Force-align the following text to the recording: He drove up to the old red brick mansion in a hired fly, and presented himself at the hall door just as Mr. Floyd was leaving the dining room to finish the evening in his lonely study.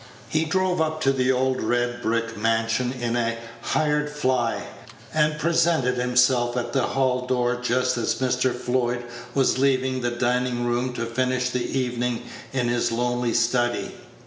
He 0.29 0.45
drove 0.45 0.81
up 0.81 0.99
to 1.01 1.11
the 1.11 1.31
old 1.31 1.61
red 1.61 2.01
brick 2.01 2.35
mansion 2.35 2.91
in 2.91 3.15
a 3.15 3.37
hired 3.61 4.09
fly, 4.09 4.63
and 5.13 5.37
presented 5.37 5.93
himself 5.97 6.57
at 6.57 6.73
the 6.73 6.81
hall 6.81 7.27
door 7.27 7.57
just 7.61 7.99
as 7.99 8.15
Mr. 8.15 8.51
Floyd 8.51 9.03
was 9.35 9.59
leaving 9.59 10.01
the 10.01 10.09
dining 10.09 10.65
room 10.65 10.93
to 10.93 11.05
finish 11.05 11.51
the 11.51 11.77
evening 11.77 12.23
in 12.51 12.67
his 12.67 12.91
lonely 12.91 13.35
study. 13.35 13.91